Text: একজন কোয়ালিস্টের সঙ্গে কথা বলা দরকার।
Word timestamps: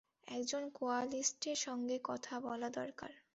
একজন 0.27 0.63
কোয়ালিস্টের 0.69 1.57
সঙ্গে 1.57 1.97
কথা 2.03 2.35
বলা 2.39 2.69
দরকার। 2.69 3.11